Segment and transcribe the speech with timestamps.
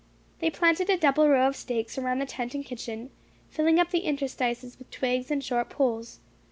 [0.39, 3.11] They planted a double row of stakes around the tent and kitchen,
[3.49, 6.21] filling up the interstices with twigs and short poles.